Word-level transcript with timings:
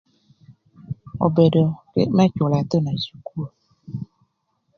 Obedo 1.27 1.63
më 2.15 2.25
cülö 2.35 2.55
ëthïnö 2.61 2.91
ï 2.97 3.01
cukul. 3.07 3.47